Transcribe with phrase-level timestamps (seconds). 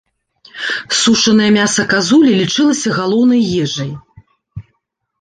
[0.99, 3.91] Сушанае мяса казулі лічылася галоўнай ежай.